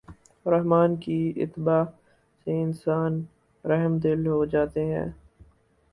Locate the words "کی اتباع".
0.95-1.83